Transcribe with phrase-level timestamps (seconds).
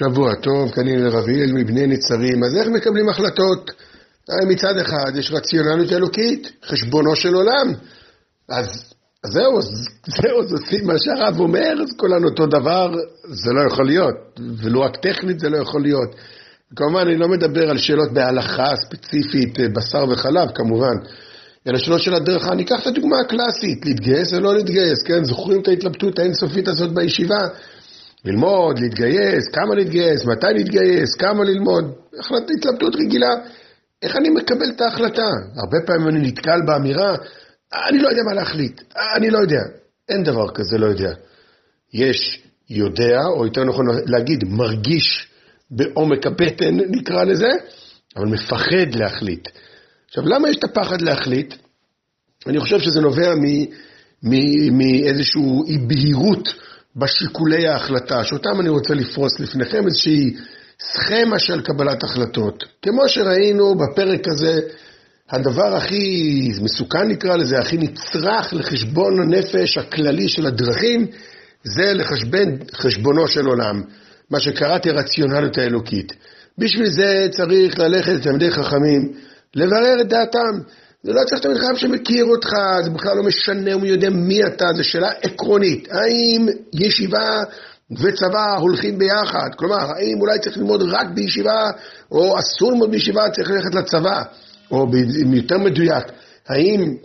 [0.00, 2.44] שבוע טוב, כנראה רביל מבני נצרים.
[2.44, 3.70] אז איך מקבלים החלטות?
[4.48, 7.72] מצד אחד יש רציונליות אלוקית, חשבונו של עולם.
[8.48, 8.66] אז
[9.26, 9.60] זהו,
[10.22, 12.90] זהו, זה מה שהרב אומר, אז כולנו אותו דבר,
[13.24, 14.14] זה לא יכול להיות.
[14.62, 16.14] ולו רק טכנית זה לא יכול להיות.
[16.76, 20.96] כמובן, אני לא מדבר על שאלות בהלכה ספציפית, בשר וחלב, כמובן.
[21.68, 25.24] אלא שאלות של הדרך, אני אקח את הדוגמה הקלאסית, להתגייס או לא להתגייס, כן?
[25.24, 27.40] זוכרים את ההתלבטות האינסופית הזאת בישיבה?
[28.24, 33.34] ללמוד, להתגייס, כמה להתגייס, מתי להתגייס, כמה ללמוד, החלטה התלבטות רגילה.
[34.02, 35.28] איך אני מקבל את ההחלטה?
[35.56, 37.16] הרבה פעמים אני נתקל באמירה,
[37.88, 38.80] אני לא יודע מה להחליט,
[39.16, 39.60] אני לא יודע.
[40.08, 41.12] אין דבר כזה לא יודע.
[41.94, 45.28] יש יודע, או יותר נכון להגיד, מרגיש
[45.70, 47.50] בעומק הבטן, נקרא לזה,
[48.16, 49.48] אבל מפחד להחליט.
[50.08, 51.54] עכשיו, למה יש את הפחד להחליט?
[52.46, 53.34] אני חושב שזה נובע
[54.72, 56.48] מאיזושהי אי בהירות
[56.96, 60.36] בשיקולי ההחלטה, שאותם אני רוצה לפרוס לפניכם, איזושהי
[60.80, 62.64] סכמה של קבלת החלטות.
[62.82, 64.60] כמו שראינו בפרק הזה,
[65.30, 71.06] הדבר הכי מסוכן נקרא לזה, הכי נצרך לחשבון הנפש הכללי של הדרכים,
[71.64, 73.82] זה לחשבן חשבונו של עולם,
[74.30, 76.12] מה שקראתי הרציונליות האלוקית.
[76.58, 79.12] בשביל זה צריך ללכת לתלמידי חכמים,
[79.54, 80.58] לברר את דעתם.
[81.02, 82.50] זה לא צריך תלמיד חכם שמכיר אותך,
[82.84, 85.88] זה בכלל לא משנה הוא יודע מי אתה, זו שאלה עקרונית.
[85.90, 87.42] האם ישיבה
[87.90, 89.48] וצבא הולכים ביחד?
[89.56, 91.70] כלומר, האם אולי צריך ללמוד רק בישיבה,
[92.10, 94.22] או אסור ללמוד בישיבה, צריך ללכת לצבא?
[94.70, 94.86] או
[95.32, 96.04] יותר מדויק,
[96.48, 96.96] האם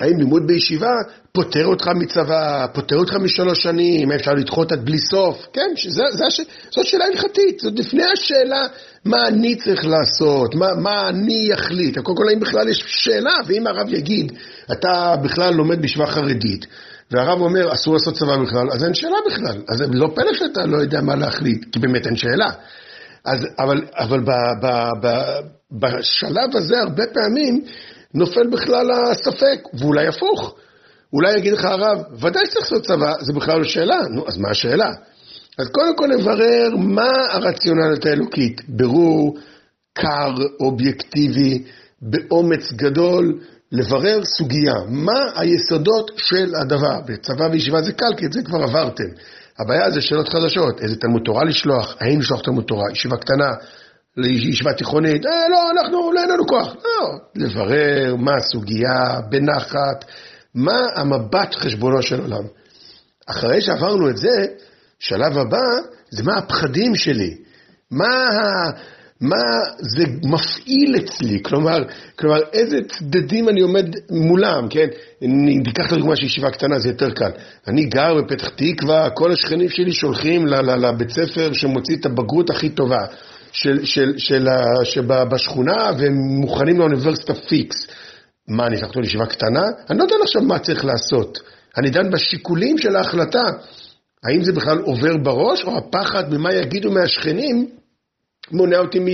[0.00, 0.90] האם לימוד בישיבה
[1.32, 5.46] פוטר אותך מצבא, פוטר אותך משלוש שנים, אפשר לדחות עד בלי סוף?
[5.52, 8.66] כן, שזה, זה, זה, זאת שאלה הלכתית, זאת לפני השאלה
[9.04, 11.98] מה אני צריך לעשות, מה, מה אני אחליט.
[11.98, 14.32] קודם כל, האם בכלל יש שאלה, ואם הרב יגיד,
[14.72, 16.66] אתה בכלל לומד בישיבה חרדית,
[17.10, 19.62] והרב אומר, אסור לעשות צבא בכלל, אז אין שאלה בכלל.
[19.68, 22.50] אז לא פלא שאתה לא יודע מה להחליט, כי באמת אין שאלה.
[23.24, 24.30] אז, אבל, אבל ב,
[24.62, 24.66] ב,
[25.02, 25.08] ב,
[25.72, 27.64] בשלב הזה, הרבה פעמים,
[28.14, 30.54] נופל בכלל הספק, ואולי הפוך.
[31.12, 34.00] אולי יגיד לך הרב, ודאי שצריך לעשות צבא, זה בכלל לא שאלה.
[34.10, 34.90] נו, אז מה השאלה?
[35.58, 38.60] אז קודם כל נברר מה הרציונליות האלוקית.
[38.68, 39.38] ברור,
[39.94, 41.64] קר, אובייקטיבי,
[42.02, 43.40] באומץ גדול,
[43.72, 44.74] לברר סוגיה.
[44.88, 47.00] מה היסודות של הדבר?
[47.06, 49.08] בצבא וישיבה זה קל, כי את זה כבר עברתם.
[49.58, 53.54] הבעיה זה שאלות חדשות, איזה תלמוד תורה לשלוח, האם לשלוח תלמוד תורה, ישיבה קטנה,
[54.16, 56.74] לישיבה תיכונית, אה, לא, אנחנו, לא, אין לנו כוח.
[56.74, 60.04] לא, לברר מה הסוגיה, בנחת,
[60.54, 62.44] מה המבט חשבונו של עולם.
[63.26, 64.46] אחרי שעברנו את זה,
[64.98, 65.62] שלב הבא
[66.10, 67.36] זה מה הפחדים שלי,
[67.90, 68.28] מה,
[69.20, 69.42] מה
[69.78, 71.78] זה מפעיל אצלי, כלומר,
[72.18, 74.86] כלומר איזה צדדים אני עומד מולם, כן?
[75.22, 77.30] ניקח את הדוגמה של ישיבה קטנה, זה יותר קל.
[77.68, 83.04] אני גר בפתח תקווה, כל השכנים שלי שולחים לבית ספר שמוציא את הבגרות הכי טובה.
[83.52, 84.46] של, של, של,
[84.84, 87.86] שבשכונה והם מוכנים לאוניברסיטה פיקס.
[88.48, 89.62] מה, אני אקח אותו לישיבה קטנה?
[89.90, 91.38] אני לא יודע עכשיו מה צריך לעשות.
[91.76, 93.42] אני דן בשיקולים של ההחלטה.
[94.24, 97.68] האם זה בכלל עובר בראש, או הפחד ממה יגידו מהשכנים
[98.52, 99.06] מונע אותי מ,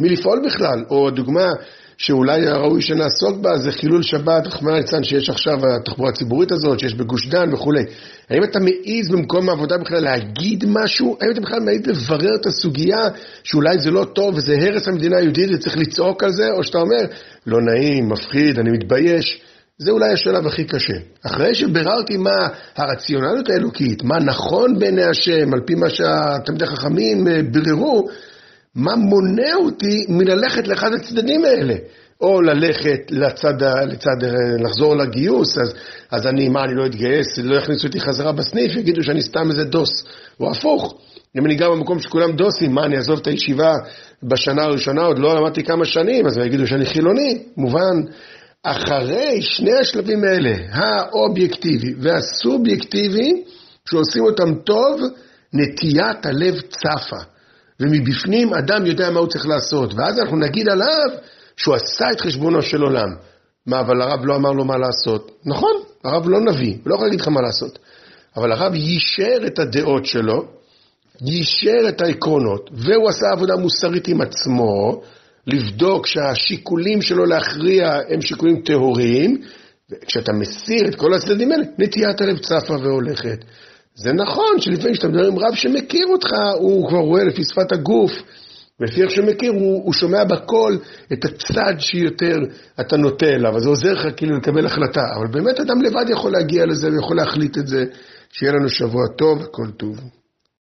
[0.00, 0.84] מלפעול בכלל?
[0.90, 1.50] או דוגמה,
[1.96, 6.94] שאולי ראוי שנעסוק בה, זה חילול שבת, רחמנא ליצלן, שיש עכשיו התחבורה הציבורית הזאת, שיש
[6.94, 7.84] בגוש דן וכולי.
[8.30, 11.16] האם אתה מעז במקום העבודה בכלל להגיד משהו?
[11.20, 13.08] האם אתה בכלל מעז לברר את הסוגיה
[13.44, 16.50] שאולי זה לא טוב וזה הרס המדינה היהודית וצריך לצעוק על זה?
[16.50, 17.04] או שאתה אומר,
[17.46, 19.42] לא נעים, מפחיד, אני מתבייש.
[19.78, 20.94] זה אולי השלב הכי קשה.
[21.26, 27.42] אחרי שביררתי מה הרציונליות האלוקית, מה נכון בעיני השם, על פי מה שהתלמידי החכמים אה,
[27.42, 28.08] ביררו,
[28.74, 31.74] מה מונע אותי מללכת לאחד הצדדים האלה?
[32.20, 34.16] או ללכת לצד, לצד,
[34.58, 35.74] לחזור לגיוס, אז,
[36.10, 39.64] אז אני, מה, אני לא אתגייס, לא יכניסו אותי חזרה בסניף, יגידו שאני סתם איזה
[39.64, 40.04] דוס,
[40.40, 40.94] או הפוך.
[41.38, 43.74] אם אני גר במקום שכולם דוסים, מה, אני אעזוב את הישיבה
[44.22, 48.02] בשנה הראשונה, עוד לא למדתי כמה שנים, אז יגידו שאני חילוני, מובן.
[48.62, 53.42] אחרי שני השלבים האלה, האובייקטיבי והסובייקטיבי,
[53.88, 55.00] שעושים אותם טוב,
[55.52, 57.32] נטיית הלב צפה.
[57.82, 61.18] ומבפנים אדם יודע מה הוא צריך לעשות, ואז אנחנו נגיד עליו
[61.56, 63.08] שהוא עשה את חשבונו של עולם.
[63.66, 65.30] מה, אבל הרב לא אמר לו מה לעשות?
[65.44, 65.72] נכון,
[66.04, 67.78] הרב לא נביא, הוא לא יכול להגיד לך מה לעשות.
[68.36, 70.44] אבל הרב יישר את הדעות שלו,
[71.20, 75.02] יישר את העקרונות, והוא עשה עבודה מוסרית עם עצמו,
[75.46, 79.42] לבדוק שהשיקולים שלו להכריע הם שיקולים טהוריים,
[79.90, 83.44] וכשאתה מסיר את כל הצדדים האלה, נטיית הלב צפה והולכת.
[83.94, 88.12] זה נכון שלפעמים כשאתה מדבר עם רב שמכיר אותך, הוא כבר רואה לפי שפת הגוף,
[88.80, 90.78] ולפי איך שמכיר, הוא, הוא שומע בקול
[91.12, 92.36] את הצד שיותר
[92.80, 95.04] אתה נוטה אליו, אז זה עוזר לך כאילו לקבל החלטה.
[95.18, 97.84] אבל באמת אדם לבד יכול להגיע לזה ויכול להחליט את זה.
[98.32, 100.21] שיהיה לנו שבוע טוב, הכל טוב.